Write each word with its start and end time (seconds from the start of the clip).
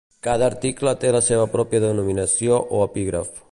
Cada 0.27 0.45
article 0.51 0.93
té 1.03 1.11
la 1.17 1.21
seva 1.27 1.45
pròpia 1.57 1.83
denominació 1.85 2.61
o 2.79 2.83
epígraf. 2.89 3.33